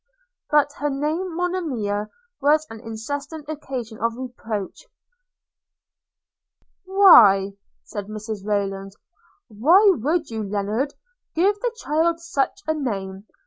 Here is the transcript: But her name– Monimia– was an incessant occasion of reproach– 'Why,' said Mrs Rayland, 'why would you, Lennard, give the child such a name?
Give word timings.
But 0.49 0.71
her 0.79 0.89
name– 0.89 1.35
Monimia– 1.37 2.09
was 2.41 2.65
an 2.71 2.79
incessant 2.79 3.47
occasion 3.47 3.99
of 3.99 4.17
reproach– 4.17 4.87
'Why,' 6.85 7.51
said 7.83 8.07
Mrs 8.07 8.43
Rayland, 8.43 8.93
'why 9.47 9.91
would 9.93 10.31
you, 10.31 10.41
Lennard, 10.41 10.95
give 11.35 11.59
the 11.59 11.71
child 11.79 12.19
such 12.19 12.63
a 12.67 12.73
name? 12.73 13.27